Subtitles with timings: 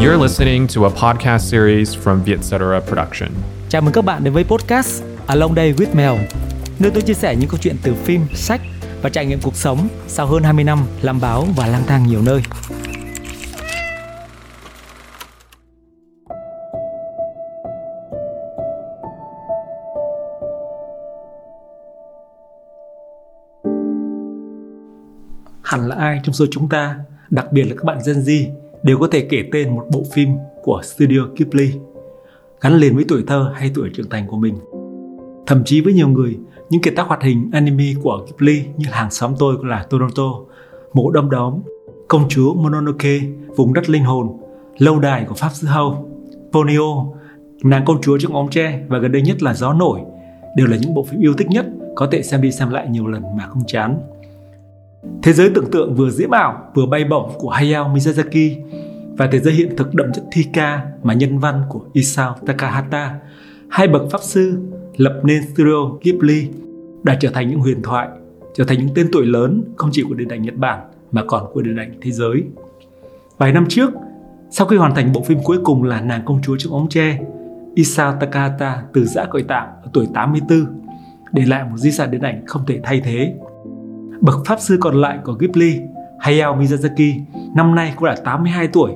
[0.00, 3.28] You're listening to a podcast series from Vietcetera Production.
[3.68, 6.24] Chào mừng các bạn đến với podcast Along Day with Mel,
[6.78, 8.60] nơi tôi chia sẻ những câu chuyện từ phim, sách
[9.02, 12.22] và trải nghiệm cuộc sống sau hơn 20 năm làm báo và lang thang nhiều
[12.22, 12.42] nơi.
[25.62, 26.98] Hẳn là ai trong số chúng ta,
[27.30, 28.50] đặc biệt là các bạn Gen Z,
[28.82, 30.28] đều có thể kể tên một bộ phim
[30.62, 31.72] của Studio Ghibli
[32.60, 34.54] gắn liền với tuổi thơ hay tuổi trưởng thành của mình.
[35.46, 36.38] Thậm chí với nhiều người,
[36.70, 40.32] những kiệt tác hoạt hình anime của Ghibli như hàng xóm tôi là Toronto,
[40.92, 41.60] Mộ Đom Đóm,
[42.08, 43.20] Công chúa Mononoke,
[43.56, 44.28] Vùng đất linh hồn,
[44.78, 46.08] Lâu đài của Pháp Sư Hâu,
[46.52, 47.04] Ponyo,
[47.64, 50.00] Nàng công chúa trong ống tre và gần đây nhất là Gió nổi
[50.56, 53.06] đều là những bộ phim yêu thích nhất có thể xem đi xem lại nhiều
[53.06, 54.00] lần mà không chán.
[55.22, 58.54] Thế giới tưởng tượng vừa diễm ảo vừa bay bổng của Hayao Miyazaki
[59.16, 63.14] và thế giới hiện thực đậm chất thi ca mà nhân văn của Isao Takahata,
[63.68, 64.58] hai bậc pháp sư
[64.96, 66.48] lập nên studio Ghibli
[67.02, 68.08] đã trở thành những huyền thoại,
[68.54, 70.80] trở thành những tên tuổi lớn không chỉ của điện ảnh Nhật Bản
[71.12, 72.44] mà còn của điện ảnh thế giới.
[73.38, 73.90] Vài năm trước,
[74.50, 77.18] sau khi hoàn thành bộ phim cuối cùng là Nàng công chúa trong ống tre,
[77.74, 80.66] Isao Takahata từ giã cõi tạm ở tuổi 84,
[81.32, 83.34] để lại một di sản điện ảnh không thể thay thế.
[84.20, 85.80] Bậc pháp sư còn lại của Ghibli,
[86.20, 87.20] Hayao Miyazaki,
[87.54, 88.92] năm nay cũng đã 82 tuổi.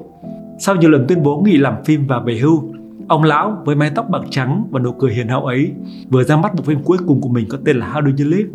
[0.59, 2.73] Sau nhiều lần tuyên bố nghỉ làm phim và về hưu,
[3.09, 5.73] ông lão với mái tóc bạc trắng và nụ cười hiền hậu ấy
[6.11, 8.31] vừa ra mắt bộ phim cuối cùng của mình có tên là How Do You
[8.31, 8.51] Live?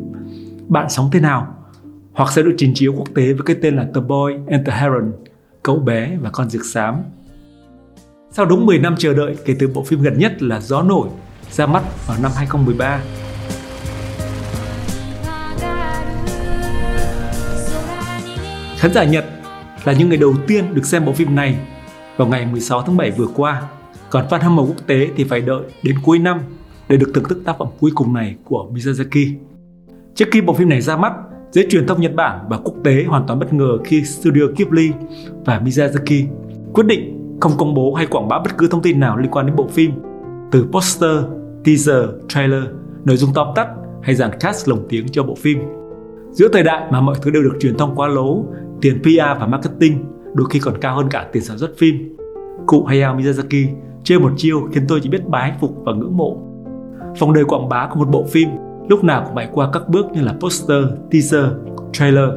[0.67, 1.47] Bạn sống thế nào?
[2.13, 4.73] Hoặc sẽ được trình chiếu quốc tế với cái tên là The Boy and the
[4.73, 5.11] Heron,
[5.63, 6.95] cậu bé và con rực xám.
[8.31, 11.09] Sau đúng 10 năm chờ đợi kể từ bộ phim gần nhất là Gió nổi
[11.51, 12.99] ra mắt vào năm 2013,
[18.77, 19.25] Khán giả Nhật
[19.85, 21.55] là những người đầu tiên được xem bộ phim này
[22.17, 23.61] vào ngày 16 tháng 7 vừa qua.
[24.09, 26.39] Còn fan hâm mộ quốc tế thì phải đợi đến cuối năm
[26.89, 29.33] để được thưởng thức tác phẩm cuối cùng này của Miyazaki.
[30.15, 31.13] Trước khi bộ phim này ra mắt,
[31.51, 34.91] giới truyền thông Nhật Bản và quốc tế hoàn toàn bất ngờ khi Studio Ghibli
[35.45, 36.25] và Miyazaki
[36.73, 39.45] quyết định không công bố hay quảng bá bất cứ thông tin nào liên quan
[39.45, 39.91] đến bộ phim
[40.51, 41.17] từ poster,
[41.65, 42.63] teaser, trailer,
[43.05, 43.67] nội dung tóm tắt
[44.01, 45.59] hay dàn cast lồng tiếng cho bộ phim.
[46.31, 48.45] Giữa thời đại mà mọi thứ đều được truyền thông quá lố
[48.81, 52.15] tiền PR và marketing đôi khi còn cao hơn cả tiền sản xuất phim.
[52.67, 53.67] Cụ Hayao Miyazaki
[54.03, 56.37] chơi một chiêu khiến tôi chỉ biết bái phục và ngưỡng mộ.
[57.19, 58.49] Vòng đời quảng bá của một bộ phim
[58.89, 61.45] lúc nào cũng phải qua các bước như là poster, teaser,
[61.93, 62.29] trailer.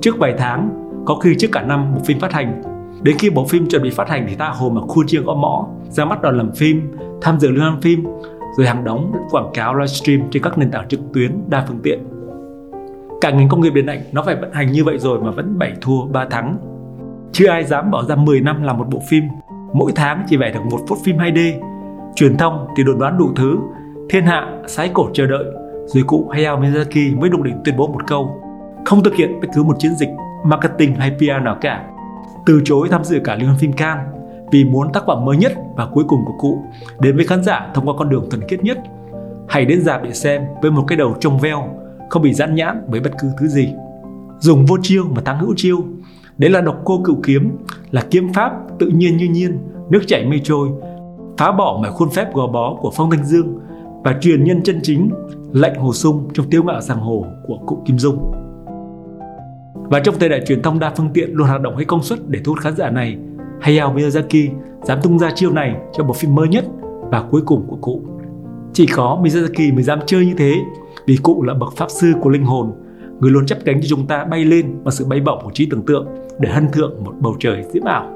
[0.00, 0.70] Trước vài tháng,
[1.06, 2.62] có khi trước cả năm một phim phát hành.
[3.02, 5.34] Đến khi bộ phim chuẩn bị phát hành thì ta hồ mà khu chiêng có
[5.34, 8.04] mõ, ra mắt đoàn làm phim, tham dự liên hoan phim,
[8.56, 11.98] rồi hàng đóng quảng cáo livestream trên các nền tảng trực tuyến đa phương tiện
[13.20, 15.58] cả ngành công nghiệp điện ảnh nó phải vận hành như vậy rồi mà vẫn
[15.58, 16.56] bảy thua ba thắng.
[17.32, 19.24] Chưa ai dám bỏ ra 10 năm làm một bộ phim.
[19.72, 21.60] Mỗi tháng chỉ vẽ được một phút phim 2D
[22.14, 23.58] truyền thông thì đồn đoán đủ thứ.
[24.10, 25.44] Thiên hạ sái cổ chờ đợi,
[25.86, 28.42] rồi cụ Hayao Miyazaki mới đụng đỉnh tuyên bố một câu.
[28.84, 30.08] Không thực hiện bất cứ một chiến dịch
[30.44, 31.84] marketing hay PR nào cả.
[32.46, 34.06] Từ chối tham dự cả liên hoan phim Cannes
[34.52, 36.62] vì muốn tác phẩm mới nhất và cuối cùng của cụ
[37.00, 38.78] đến với khán giả thông qua con đường thuần khiết nhất.
[39.48, 41.68] Hãy đến dạp để xem với một cái đầu trông veo
[42.10, 43.68] không bị giãn nhãn bởi bất cứ thứ gì.
[44.40, 45.78] Dùng vô chiêu mà thắng hữu chiêu.
[46.38, 47.56] Đấy là độc cô cựu kiếm,
[47.90, 49.58] là kiếm pháp tự nhiên như nhiên,
[49.90, 50.68] nước chảy mây trôi,
[51.38, 53.58] phá bỏ mọi khuôn phép gò bó của phong thanh dương
[54.04, 55.10] và truyền nhân chân chính,
[55.52, 58.32] lệnh hồ sung trong tiêu ngạo giang hồ của cụ kim dung.
[59.74, 62.18] Và trong thời đại truyền thông đa phương tiện luôn hoạt động hết công suất
[62.28, 63.18] để thu hút khán giả này,
[63.60, 64.48] Hayao Miyazaki
[64.82, 66.64] dám tung ra chiêu này cho bộ phim mới nhất
[67.10, 68.02] và cuối cùng của cụ.
[68.72, 70.54] Chỉ có Miyazaki mới dám chơi như thế
[71.08, 72.72] vì cụ là bậc pháp sư của linh hồn,
[73.20, 75.66] người luôn chấp cánh cho chúng ta bay lên bằng sự bay bổng của trí
[75.70, 76.06] tưởng tượng
[76.40, 78.14] để hân thượng một bầu trời diễm ảo.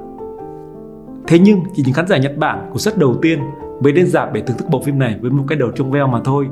[1.26, 3.38] Thế nhưng chỉ những khán giả Nhật Bản của suất đầu tiên
[3.82, 6.06] mới đến dạp để thưởng thức bộ phim này với một cái đầu trông veo
[6.06, 6.48] mà thôi.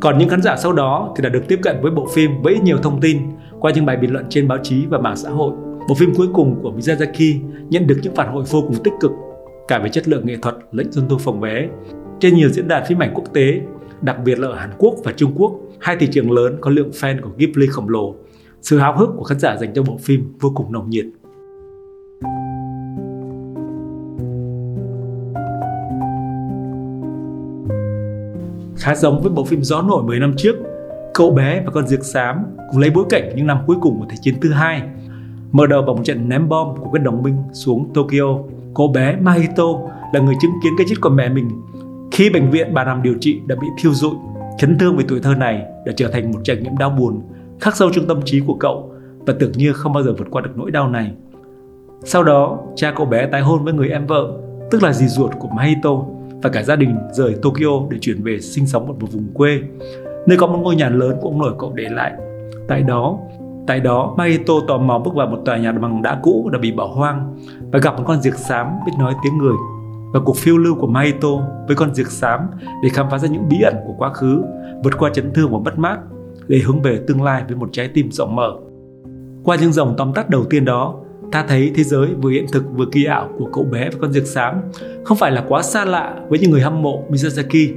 [0.00, 2.60] Còn những khán giả sau đó thì đã được tiếp cận với bộ phim với
[2.60, 3.18] nhiều thông tin
[3.60, 5.52] qua những bài bình luận trên báo chí và mạng xã hội.
[5.88, 9.12] Bộ phim cuối cùng của Miyazaki nhận được những phản hồi vô cùng tích cực
[9.68, 11.68] cả về chất lượng nghệ thuật lẫn doanh thu phòng vé.
[12.20, 13.60] Trên nhiều diễn đàn phim ảnh quốc tế,
[14.02, 16.90] đặc biệt là ở Hàn Quốc và Trung Quốc, hai thị trường lớn có lượng
[16.90, 18.14] fan của Ghibli khổng lồ.
[18.62, 21.04] Sự háo hức của khán giả dành cho bộ phim vô cùng nồng nhiệt.
[28.76, 30.56] Khá giống với bộ phim Gió nổi 10 năm trước,
[31.14, 32.36] cậu bé và con diệc xám
[32.70, 34.82] cùng lấy bối cảnh những năm cuối cùng của Thế chiến thứ hai.
[35.52, 38.38] Mở đầu bằng một trận ném bom của các đồng minh xuống Tokyo.
[38.74, 39.64] Cô bé Mahito
[40.12, 41.48] là người chứng kiến cái chết của mẹ mình
[42.18, 44.14] khi bệnh viện bà nằm điều trị đã bị thiêu rụi
[44.58, 47.20] Chấn thương về tuổi thơ này đã trở thành một trải nghiệm đau buồn,
[47.60, 50.42] khắc sâu trong tâm trí của cậu và tưởng như không bao giờ vượt qua
[50.42, 51.12] được nỗi đau này.
[52.04, 54.32] Sau đó, cha cậu bé tái hôn với người em vợ,
[54.70, 55.90] tức là dì ruột của Mahito
[56.42, 59.60] và cả gia đình rời Tokyo để chuyển về sinh sống ở một vùng quê,
[60.26, 62.12] nơi có một ngôi nhà lớn của ông nội cậu để lại.
[62.68, 63.18] Tại đó,
[63.66, 66.72] tại đó Mahito tò mò bước vào một tòa nhà bằng đá cũ đã bị
[66.72, 67.36] bỏ hoang
[67.72, 69.56] và gặp một con diệc xám biết nói tiếng người.
[70.12, 71.28] Và cuộc phiêu lưu của Maito
[71.66, 72.40] với con diệc xám
[72.82, 74.42] để khám phá ra những bí ẩn của quá khứ,
[74.84, 75.98] vượt qua chấn thương và mất mát
[76.48, 78.52] để hướng về tương lai với một trái tim rộng mở.
[79.44, 80.94] Qua những dòng tóm tắt đầu tiên đó,
[81.32, 84.12] ta thấy thế giới vừa hiện thực vừa kỳ ảo của cậu bé và con
[84.12, 84.60] diệc xám
[85.04, 87.74] không phải là quá xa lạ với những người hâm mộ Miyazaki.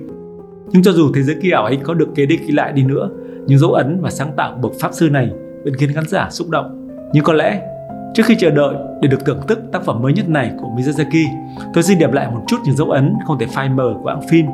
[0.71, 2.83] Nhưng cho dù thế giới kỳ ảo ấy có được kế đi ký lại đi
[2.83, 3.09] nữa,
[3.47, 5.31] những dấu ấn và sáng tạo bậc pháp sư này
[5.63, 6.89] vẫn khiến khán giả xúc động.
[7.13, 7.67] Nhưng có lẽ
[8.13, 11.25] Trước khi chờ đợi để được thưởng thức tác phẩm mới nhất này của Miyazaki,
[11.73, 14.27] tôi xin điểm lại một chút những dấu ấn không thể phai mờ của hãng
[14.29, 14.45] phim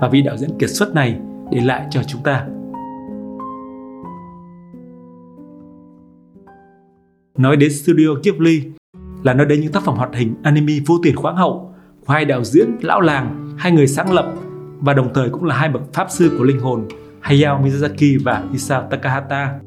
[0.00, 1.18] và vị đạo diễn kiệt xuất này
[1.50, 2.46] để lại cho chúng ta.
[7.38, 8.62] Nói đến Studio Ghibli
[9.22, 11.74] là nói đến những tác phẩm hoạt hình anime vô tiền khoáng hậu
[12.06, 14.34] của hai đạo diễn lão làng, hai người sáng lập
[14.80, 16.88] và đồng thời cũng là hai bậc pháp sư của linh hồn
[17.20, 19.58] Hayao Miyazaki và Isao Takahata.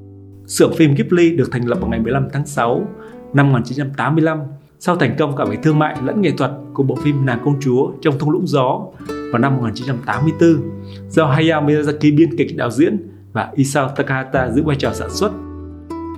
[0.46, 2.88] Xưởng phim Ghibli được thành lập vào ngày 15 tháng 6
[3.34, 4.40] năm 1985
[4.80, 7.60] sau thành công cả về thương mại lẫn nghệ thuật của bộ phim Nàng công
[7.62, 10.70] chúa trong thung lũng gió vào năm 1984
[11.10, 15.32] do Hayao Miyazaki biên kịch đạo diễn và Isao Takahata giữ vai trò sản xuất.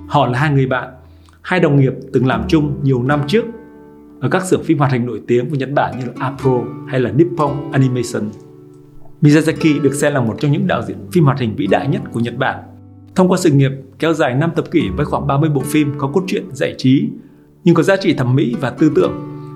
[0.08, 0.94] Họ là hai người bạn,
[1.42, 3.44] hai đồng nghiệp từng làm chung nhiều năm trước
[4.20, 7.00] ở các xưởng phim hoạt hình nổi tiếng của Nhật Bản như là Apro hay
[7.00, 8.30] là Nippon Animation.
[9.22, 12.02] Miyazaki được xem là một trong những đạo diễn phim hoạt hình vĩ đại nhất
[12.12, 12.62] của Nhật Bản.
[13.14, 13.70] Thông qua sự nghiệp
[14.02, 17.08] kéo dài 5 thập kỷ với khoảng 30 bộ phim có cốt truyện giải trí
[17.64, 19.12] nhưng có giá trị thẩm mỹ và tư tưởng,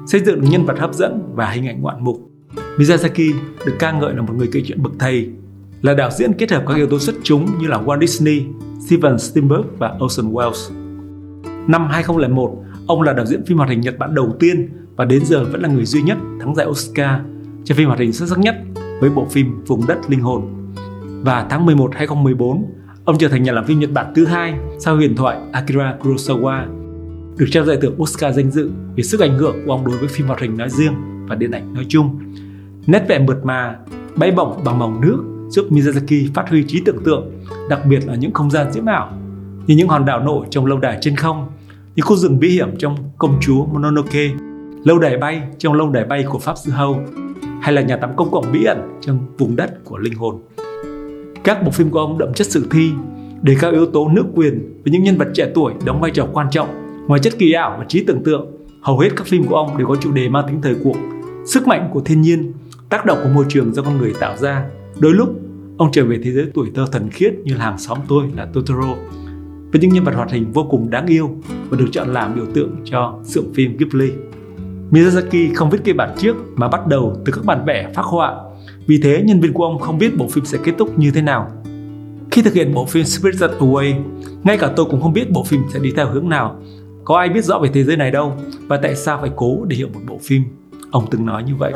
[0.07, 2.31] xây dựng nhân vật hấp dẫn và hình ảnh ngoạn mục.
[2.77, 3.33] Miyazaki
[3.67, 5.31] được ca ngợi là một người kể chuyện bậc thầy,
[5.83, 8.43] là đạo diễn kết hợp các yếu tố xuất chúng như là Walt Disney,
[8.87, 10.73] Steven Spielberg và Orson Welles.
[11.69, 12.57] Năm 2001,
[12.87, 15.61] ông là đạo diễn phim hoạt hình Nhật Bản đầu tiên và đến giờ vẫn
[15.61, 17.21] là người duy nhất thắng giải Oscar
[17.65, 18.57] cho phim hoạt hình xuất sắc nhất
[19.01, 20.73] với bộ phim Vùng đất linh hồn.
[21.23, 22.65] Và tháng 11 2014,
[23.07, 26.67] ông trở thành nhà làm phim Nhật Bản thứ hai sau huyền thoại Akira Kurosawa,
[27.37, 30.09] được trao giải thưởng Oscar danh dự vì sức ảnh hưởng của ông đối với
[30.09, 30.93] phim hoạt hình nói riêng
[31.29, 32.19] và điện ảnh nói chung.
[32.87, 33.77] Nét vẽ mượt mà,
[34.17, 37.31] bay bổng bằng màu nước giúp Miyazaki phát huy trí tưởng tượng,
[37.71, 39.13] đặc biệt là những không gian diễm ảo
[39.67, 41.47] như những hòn đảo nổi trong lâu đài trên không
[41.97, 44.31] như khu rừng bí hiểm trong công chúa Mononoke,
[44.85, 47.01] lâu đài bay trong lâu đài bay của Pháp Sư Hầu,
[47.61, 50.41] hay là nhà tắm công cộng bí ẩn trong vùng đất của linh hồn.
[51.47, 52.91] Các bộ phim của ông đậm chất sử thi,
[53.43, 56.27] đề cao yếu tố nước quyền với những nhân vật trẻ tuổi đóng vai trò
[56.33, 56.69] quan trọng.
[57.09, 58.47] Ngoài chất kỳ ảo và trí tưởng tượng,
[58.83, 60.97] hầu hết các phim của ông đều có chủ đề mang tính thời cuộc,
[61.47, 62.53] sức mạnh của thiên nhiên,
[62.89, 64.65] tác động của môi trường do con người tạo ra.
[64.99, 65.29] Đôi lúc,
[65.79, 68.95] ông trở về thế giới tuổi thơ thần khiết như hàng xóm tôi là Totoro
[69.73, 71.31] với những nhân vật hoạt hình vô cùng đáng yêu
[71.71, 74.11] và được chọn làm biểu tượng cho xưởng phim Ghibli.
[74.91, 78.35] Miyazaki không viết kịch bản trước mà bắt đầu từ các bản vẽ phác họa.
[78.87, 81.23] Vì thế, nhân viên của ông không biết bộ phim sẽ kết thúc như thế
[81.23, 81.51] nào.
[82.31, 83.95] Khi thực hiện bộ phim Spirited Away,
[84.45, 86.57] ngay cả tôi cũng không biết bộ phim sẽ đi theo hướng nào.
[87.05, 88.33] Có ai biết rõ về thế giới này đâu
[88.67, 90.45] và tại sao phải cố để hiểu một bộ phim.
[90.91, 91.73] Ông từng nói như vậy.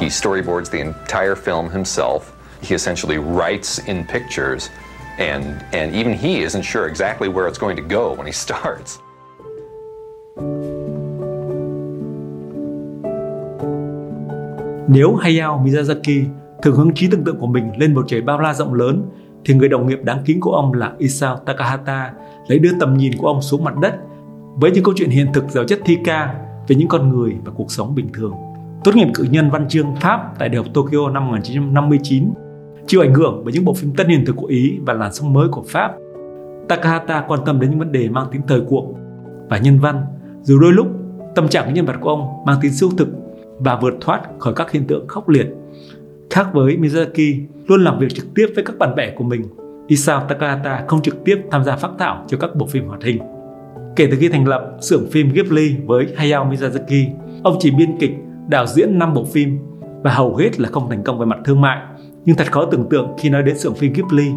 [0.00, 2.18] He storyboards the entire film himself.
[2.62, 4.68] He essentially writes in pictures
[5.18, 9.05] and and even he isn't sure exactly where it's going to go when he starts.
[14.88, 16.24] Nếu Hayao Miyazaki
[16.62, 19.02] thường hướng trí tưởng tượng của mình lên bầu trời bao la rộng lớn,
[19.44, 22.12] thì người đồng nghiệp đáng kính của ông là Isao Takahata
[22.48, 23.94] lấy đưa tầm nhìn của ông xuống mặt đất
[24.56, 26.34] với những câu chuyện hiện thực giàu chất thi ca
[26.68, 28.32] về những con người và cuộc sống bình thường.
[28.84, 32.24] Tốt nghiệp cử nhân văn chương Pháp tại Đại học Tokyo năm 1959,
[32.86, 35.32] chịu ảnh hưởng bởi những bộ phim tân hiện thực của Ý và làn sóng
[35.32, 35.92] mới của Pháp.
[36.68, 38.94] Takahata quan tâm đến những vấn đề mang tính thời cuộc
[39.48, 40.02] và nhân văn,
[40.42, 40.86] dù đôi lúc
[41.34, 43.08] tâm trạng của nhân vật của ông mang tính siêu thực
[43.58, 45.46] và vượt thoát khỏi các hiện tượng khốc liệt.
[46.30, 49.42] Khác với Miyazaki, luôn làm việc trực tiếp với các bản vẽ của mình,
[49.86, 53.18] Isao Takahata không trực tiếp tham gia phát thảo cho các bộ phim hoạt hình.
[53.96, 57.06] Kể từ khi thành lập xưởng phim Ghibli với Hayao Miyazaki,
[57.42, 58.12] ông chỉ biên kịch,
[58.48, 59.58] đạo diễn 5 bộ phim
[60.02, 61.78] và hầu hết là không thành công về mặt thương mại
[62.26, 64.30] nhưng thật khó tưởng tượng khi nói đến xưởng phim Ghibli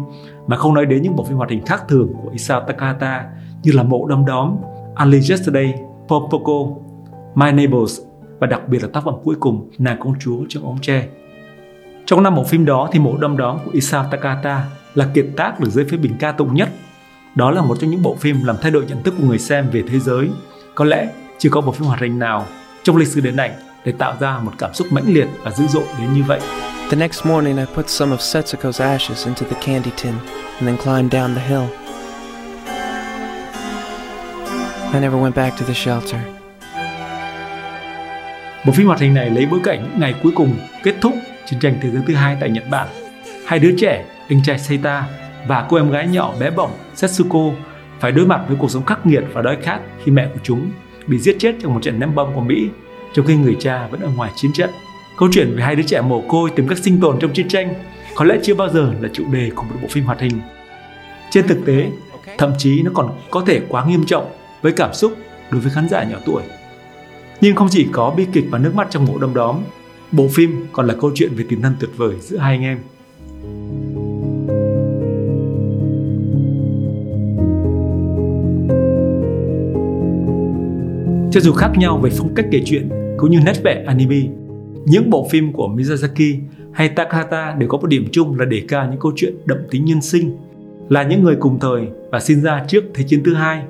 [0.46, 3.24] mà không nói đến những bộ phim hoạt hình khác thường của Isao Takahata
[3.62, 4.56] như là Mộ Đom Đóm,
[4.94, 5.74] Only Yesterday,
[6.08, 6.52] Popoko,
[7.34, 8.00] My Neighbors
[8.40, 11.06] và đặc biệt là tác phẩm cuối cùng Nàng Công Chúa trong ống tre.
[12.06, 15.60] Trong năm bộ phim đó thì Mộ đâm Đóm của Isao Takata là kiệt tác
[15.60, 16.68] được giới phê bình ca tụng nhất.
[17.34, 19.70] Đó là một trong những bộ phim làm thay đổi nhận thức của người xem
[19.72, 20.28] về thế giới.
[20.74, 22.46] Có lẽ chưa có bộ phim hoạt hình nào
[22.82, 23.52] trong lịch sử điện ảnh
[23.84, 26.40] để tạo ra một cảm xúc mãnh liệt và dữ dội đến như vậy.
[26.90, 30.12] The next morning, I put some of Setsuko's ashes into the candy tin
[30.58, 31.66] and then climbed down the hill.
[34.92, 36.39] I never went back to the shelter.
[38.66, 41.14] Bộ phim hoạt hình này lấy bối cảnh những ngày cuối cùng kết thúc
[41.46, 42.88] chiến tranh thế giới thứ hai tại Nhật Bản.
[43.46, 45.04] Hai đứa trẻ, anh trai Seita
[45.46, 47.38] và cô em gái nhỏ bé bỏng Setsuko
[48.00, 50.70] phải đối mặt với cuộc sống khắc nghiệt và đói khát khi mẹ của chúng
[51.06, 52.68] bị giết chết trong một trận ném bom của Mỹ,
[53.14, 54.70] trong khi người cha vẫn ở ngoài chiến trận.
[55.18, 57.74] Câu chuyện về hai đứa trẻ mồ côi tìm cách sinh tồn trong chiến tranh
[58.14, 60.40] có lẽ chưa bao giờ là chủ đề của một bộ phim hoạt hình.
[61.30, 61.90] Trên thực tế,
[62.38, 64.30] thậm chí nó còn có thể quá nghiêm trọng
[64.62, 65.16] với cảm xúc
[65.50, 66.42] đối với khán giả nhỏ tuổi.
[67.40, 69.56] Nhưng không chỉ có bi kịch và nước mắt trong bộ đom đóm,
[70.12, 72.78] bộ phim còn là câu chuyện về tình thân tuyệt vời giữa hai anh em.
[81.32, 84.20] Cho dù khác nhau về phong cách kể chuyện cũng như nét vẽ anime,
[84.84, 86.38] những bộ phim của Miyazaki
[86.72, 89.84] hay Takahata đều có một điểm chung là đề ca những câu chuyện đậm tính
[89.84, 90.36] nhân sinh,
[90.88, 93.62] là những người cùng thời và sinh ra trước Thế chiến thứ hai.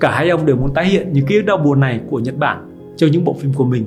[0.00, 2.36] Cả hai ông đều muốn tái hiện những ký ức đau buồn này của Nhật
[2.38, 3.84] Bản trong những bộ phim của mình.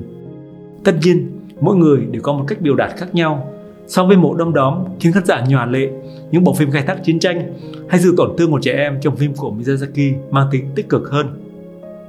[0.84, 1.28] Tất nhiên,
[1.60, 3.48] mỗi người đều có một cách biểu đạt khác nhau.
[3.86, 5.90] So với mộ đom đóm khiến khán giả nhòa lệ,
[6.30, 7.54] những bộ phim khai thác chiến tranh
[7.88, 11.10] hay sự tổn thương của trẻ em trong phim của Miyazaki mang tính tích cực
[11.10, 11.26] hơn.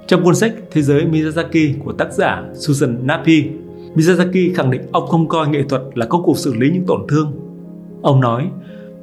[0.08, 3.44] Trong cuốn sách Thế giới Miyazaki của tác giả Susan Napi,
[3.96, 7.02] Miyazaki khẳng định ông không coi nghệ thuật là công cụ xử lý những tổn
[7.10, 7.32] thương.
[8.02, 8.48] Ông nói,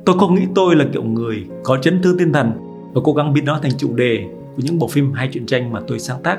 [0.04, 2.52] tôi không nghĩ tôi là kiểu người có chấn thương tinh thần
[2.92, 4.25] và cố gắng biến nó thành chủ đề
[4.57, 6.38] của những bộ phim hay truyện tranh mà tôi sáng tác.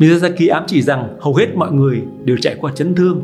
[0.00, 3.22] Miyazaki ám chỉ rằng hầu hết mọi người đều trải qua chấn thương.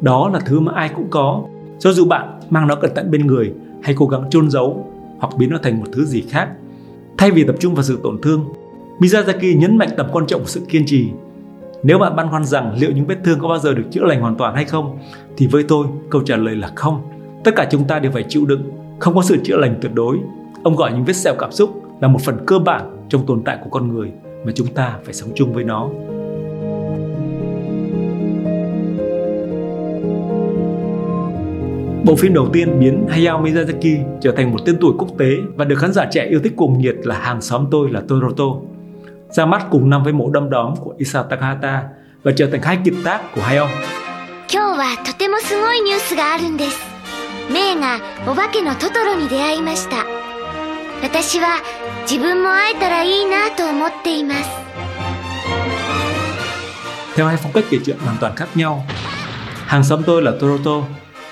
[0.00, 1.44] Đó là thứ mà ai cũng có.
[1.78, 3.52] Cho dù bạn mang nó cẩn thận bên người
[3.82, 4.86] hay cố gắng chôn giấu
[5.18, 6.48] hoặc biến nó thành một thứ gì khác.
[7.18, 8.44] Thay vì tập trung vào sự tổn thương,
[8.98, 11.08] Miyazaki nhấn mạnh tầm quan trọng của sự kiên trì.
[11.82, 14.20] Nếu bạn băn khoăn rằng liệu những vết thương có bao giờ được chữa lành
[14.20, 14.98] hoàn toàn hay không,
[15.36, 17.02] thì với tôi, câu trả lời là không.
[17.44, 18.62] Tất cả chúng ta đều phải chịu đựng,
[18.98, 20.18] không có sự chữa lành tuyệt đối.
[20.62, 23.58] Ông gọi những vết sẹo cảm xúc là một phần cơ bản trong tồn tại
[23.64, 24.12] của con người
[24.44, 25.88] mà chúng ta phải sống chung với nó.
[32.05, 35.65] Bộ phim đầu tiên biến Hayao Miyazaki trở thành một tên tuổi quốc tế và
[35.65, 38.45] được khán giả trẻ yêu thích cuồng nhiệt là Hàng xóm tôi là Toroto.
[39.29, 41.83] Ra mắt cùng năm với mộ đom đóm của Isao Takahata
[42.23, 43.67] và trở thành hai kiệt tác của Hayao.
[44.53, 46.77] 今日はとてもすごいニュースがあるんです。
[47.53, 50.05] メイがお化けのトトロに出会いました。
[51.01, 51.61] 私は
[52.03, 54.49] 自分も会えたらいいなと思っています。
[57.15, 58.83] Theo hai phong cách kể chuyện hoàn toàn khác nhau,
[59.65, 60.83] Hàng xóm tôi là Toroto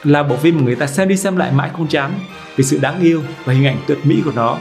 [0.04, 2.12] là bộ phim mà người ta xem đi xem lại mãi không chán
[2.56, 4.58] vì sự đáng yêu và hình ảnh tuyệt mỹ của nó.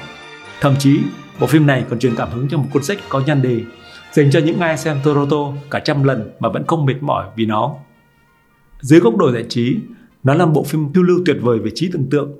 [0.61, 0.99] Thậm chí,
[1.39, 3.61] bộ phim này còn truyền cảm hứng cho một cuốn sách có nhan đề
[4.11, 7.45] dành cho những ai xem Toroto cả trăm lần mà vẫn không mệt mỏi vì
[7.45, 7.75] nó.
[8.81, 9.77] Dưới góc độ giải trí,
[10.23, 12.31] nó là một bộ phim phiêu lưu tuyệt vời về trí tưởng tượng.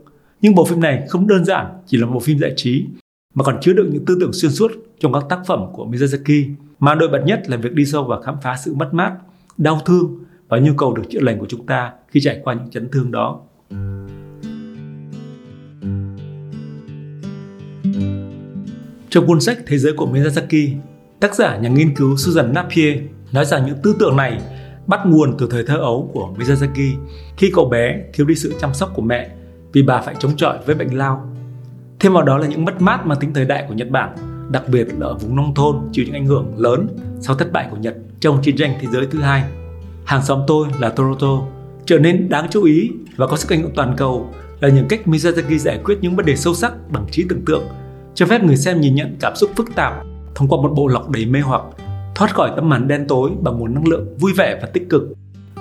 [0.42, 2.86] Nhưng bộ phim này không đơn giản chỉ là một phim giải trí
[3.34, 6.54] mà còn chứa đựng những tư tưởng xuyên suốt trong các tác phẩm của Miyazaki
[6.80, 9.14] mà nổi bật nhất là việc đi sâu và khám phá sự mất mát,
[9.58, 12.70] đau thương và nhu cầu được chữa lành của chúng ta khi trải qua những
[12.70, 13.42] chấn thương đó.
[19.10, 20.76] Trong cuốn sách Thế giới của Miyazaki,
[21.20, 23.00] tác giả nhà nghiên cứu Susan Napier
[23.32, 24.42] nói rằng những tư tưởng này
[24.88, 26.96] bắt nguồn từ thời thơ ấu của Miyazaki
[27.38, 29.30] khi cậu bé thiếu đi sự chăm sóc của mẹ
[29.74, 31.30] vì bà phải chống chọi với bệnh lao.
[32.00, 34.16] Thêm vào đó là những mất mát mang tính thời đại của Nhật Bản,
[34.52, 36.88] đặc biệt là ở vùng nông thôn chịu những ảnh hưởng lớn
[37.20, 39.44] sau thất bại của Nhật trong chiến tranh thế giới thứ hai
[40.06, 41.42] hàng xóm tôi là Toronto
[41.86, 44.30] trở nên đáng chú ý và có sức ảnh hưởng toàn cầu
[44.60, 47.64] là những cách Miyazaki giải quyết những vấn đề sâu sắc bằng trí tưởng tượng,
[48.16, 49.94] cho phép người xem nhìn nhận cảm xúc phức tạp
[50.36, 51.62] thông qua một bộ lọc đầy mê hoặc,
[52.16, 55.04] thoát khỏi tấm màn đen tối bằng nguồn năng lượng vui vẻ và tích cực.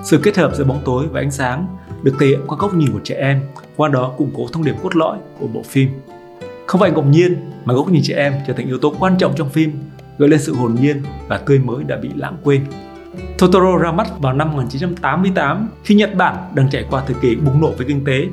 [0.04, 1.66] Sự kết hợp giữa bóng tối và ánh sáng
[2.02, 3.40] được thể hiện qua góc nhìn của trẻ em,
[3.76, 5.88] qua đó củng cố thông điệp cốt lõi của bộ phim.
[6.66, 9.34] Không phải ngẫu nhiên mà góc nhìn trẻ em trở thành yếu tố quan trọng
[9.36, 9.72] trong phim,
[10.18, 12.64] gợi lên sự hồn nhiên và tươi mới đã bị lãng quên.
[13.38, 17.60] Totoro ra mắt vào năm 1988 khi Nhật Bản đang trải qua thời kỳ bùng
[17.60, 18.26] nổ về kinh tế,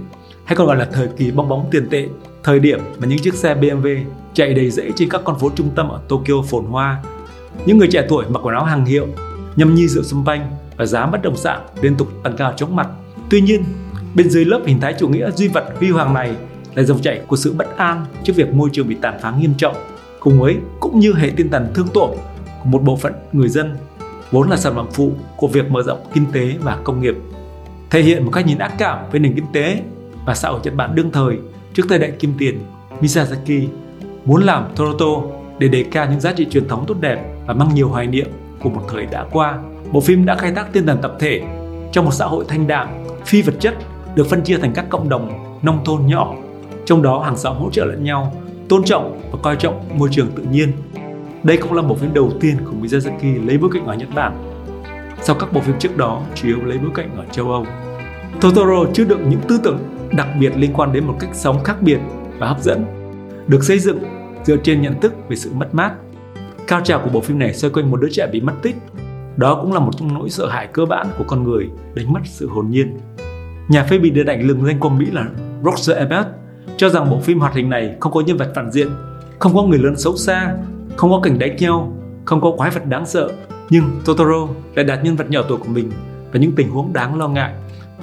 [0.46, 2.08] hay còn gọi là thời kỳ bong bóng tiền tệ,
[2.44, 5.70] thời điểm mà những chiếc xe BMW chạy đầy rẫy trên các con phố trung
[5.76, 7.04] tâm ở Tokyo phồn hoa.
[7.66, 9.08] Những người trẻ tuổi mặc quần áo hàng hiệu,
[9.56, 12.76] nhâm nhi rượu sâm banh và giá bất động sản liên tục tăng cao chóng
[12.76, 12.88] mặt.
[13.30, 13.64] Tuy nhiên,
[14.16, 16.36] bên dưới lớp hình thái chủ nghĩa duy vật huy hoàng này
[16.76, 19.54] là dòng chảy của sự bất an trước việc môi trường bị tàn phá nghiêm
[19.58, 19.76] trọng,
[20.20, 22.10] cùng với cũng như hệ tinh thần thương tổn
[22.64, 23.78] của một bộ phận người dân
[24.32, 27.16] vốn là sản phẩm phụ của việc mở rộng kinh tế và công nghiệp,
[27.90, 29.82] thể hiện một cách nhìn ác cảm với nền kinh tế
[30.26, 31.38] và xã hội Nhật Bản đương thời
[31.74, 32.60] trước thời đại kim tiền.
[33.02, 33.68] Miyazaki
[34.26, 35.06] muốn làm Toronto
[35.60, 38.28] để đề cao những giá trị truyền thống tốt đẹp và mang nhiều hoài niệm
[38.64, 39.60] của một thời đã qua.
[39.92, 41.42] Bộ phim đã khai thác tinh thần tập thể
[41.92, 42.88] trong một xã hội thanh đạm,
[43.26, 43.76] phi vật chất
[44.16, 46.36] được phân chia thành các cộng đồng nông thôn nhỏ,
[46.86, 48.34] trong đó hàng xóm hỗ trợ lẫn nhau,
[48.70, 50.72] tôn trọng và coi trọng môi trường tự nhiên.
[51.44, 54.44] Đây cũng là bộ phim đầu tiên của Miyazaki lấy bối cảnh ở Nhật Bản.
[55.22, 57.66] Sau các bộ phim trước đó chủ yếu lấy bối cảnh ở châu Âu.
[58.42, 59.80] Totoro chứa đựng những tư tưởng
[60.18, 62.00] đặc biệt liên quan đến một cách sống khác biệt
[62.38, 62.86] và hấp dẫn,
[63.48, 64.00] được xây dựng
[64.44, 65.92] dựa trên nhận thức về sự mất mát.
[66.68, 68.76] Cao trào của bộ phim này xoay quanh một đứa trẻ bị mất tích.
[69.38, 72.20] Đó cũng là một trong nỗi sợ hãi cơ bản của con người đánh mất
[72.26, 73.00] sự hồn nhiên.
[73.68, 75.26] Nhà phê bình điện ảnh lừng danh của Mỹ là
[75.64, 76.28] Roger Ebert
[76.78, 78.88] cho rằng bộ phim hoạt hình này không có nhân vật phản diện,
[79.40, 80.56] không có người lớn xấu xa,
[81.00, 81.94] không có cảnh đánh nhau,
[82.26, 83.32] không có quái vật đáng sợ.
[83.70, 85.92] Nhưng Totoro lại đặt nhân vật nhỏ tuổi của mình
[86.32, 87.54] và những tình huống đáng lo ngại.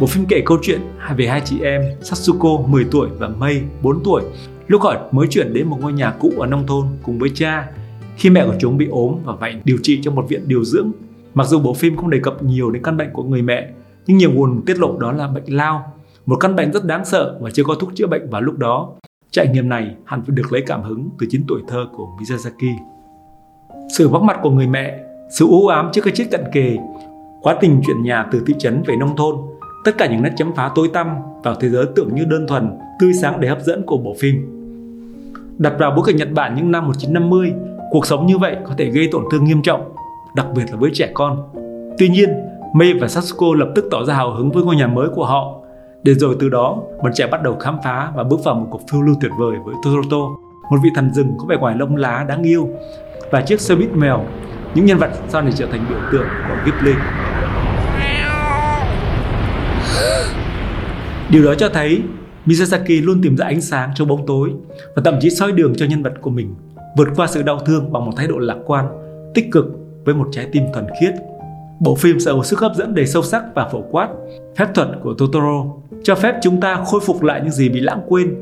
[0.00, 0.80] Bộ phim kể câu chuyện
[1.16, 4.22] về hai chị em Satsuko 10 tuổi và Mei 4 tuổi
[4.66, 7.68] lúc họ mới chuyển đến một ngôi nhà cũ ở nông thôn cùng với cha
[8.16, 10.92] khi mẹ của chúng bị ốm và phải điều trị trong một viện điều dưỡng.
[11.34, 13.68] Mặc dù bộ phim không đề cập nhiều đến căn bệnh của người mẹ,
[14.06, 15.92] nhưng nhiều nguồn tiết lộ đó là bệnh lao
[16.26, 18.92] một căn bệnh rất đáng sợ và chưa có thuốc chữa bệnh vào lúc đó.
[19.36, 22.76] Trải nghiệm này hẳn phải được lấy cảm hứng từ chính tuổi thơ của Miyazaki.
[23.98, 24.98] Sự vắng mặt của người mẹ,
[25.30, 26.76] sự u ám trước cái chết cận kề,
[27.42, 29.36] quá trình chuyển nhà từ thị trấn về nông thôn,
[29.84, 31.08] tất cả những nét chấm phá tối tăm
[31.44, 34.34] vào thế giới tưởng như đơn thuần, tươi sáng để hấp dẫn của bộ phim.
[35.58, 37.52] Đặt vào bối cảnh Nhật Bản những năm 1950,
[37.90, 39.92] cuộc sống như vậy có thể gây tổn thương nghiêm trọng,
[40.36, 41.42] đặc biệt là với trẻ con.
[41.98, 42.28] Tuy nhiên,
[42.74, 45.65] Mei và Sasuko lập tức tỏ ra hào hứng với ngôi nhà mới của họ
[46.06, 48.80] để rồi từ đó bọn trẻ bắt đầu khám phá và bước vào một cuộc
[48.90, 50.18] phiêu lưu tuyệt vời với Totoro,
[50.70, 52.68] một vị thần rừng có vẻ ngoài lông lá đáng yêu
[53.30, 54.24] và chiếc xe buýt mèo,
[54.74, 56.92] những nhân vật sau này trở thành biểu tượng của Ghibli.
[61.30, 62.02] Điều đó cho thấy
[62.46, 64.50] Miyazaki luôn tìm ra ánh sáng trong bóng tối
[64.96, 66.54] và thậm chí soi đường cho nhân vật của mình
[66.96, 68.86] vượt qua sự đau thương bằng một thái độ lạc quan,
[69.34, 69.66] tích cực
[70.04, 71.14] với một trái tim thuần khiết.
[71.80, 74.08] Bộ phim sở hữu sức hấp dẫn đầy sâu sắc và phổ quát.
[74.56, 75.64] Phép thuật của Totoro
[76.02, 78.34] cho phép chúng ta khôi phục lại những gì bị lãng quên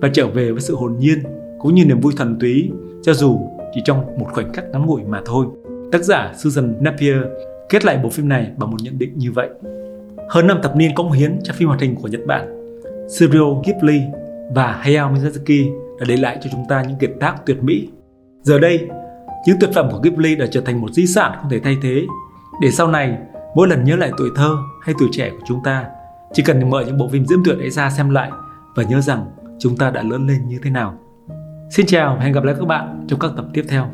[0.00, 1.18] và trở về với sự hồn nhiên
[1.58, 2.70] cũng như niềm vui thuần túy
[3.02, 3.40] cho dù
[3.74, 5.46] chỉ trong một khoảnh khắc ngắn ngủi mà thôi.
[5.92, 7.16] Tác giả Susan Napier
[7.68, 9.48] kết lại bộ phim này bằng một nhận định như vậy.
[10.28, 12.72] Hơn năm thập niên cống hiến cho phim hoạt hình của Nhật Bản,
[13.08, 14.00] Studio Ghibli
[14.54, 17.88] và Hayao Miyazaki đã để lại cho chúng ta những kiệt tác tuyệt mỹ.
[18.42, 18.88] Giờ đây,
[19.46, 22.02] những tuyệt phẩm của Ghibli đã trở thành một di sản không thể thay thế
[22.60, 23.18] để sau này,
[23.54, 25.84] mỗi lần nhớ lại tuổi thơ hay tuổi trẻ của chúng ta,
[26.32, 28.30] chỉ cần mở những bộ phim diễm tuyệt ấy ra xem lại
[28.74, 29.26] và nhớ rằng
[29.58, 30.94] chúng ta đã lớn lên như thế nào.
[31.70, 33.90] Xin chào và hẹn gặp lại các bạn trong các tập tiếp theo.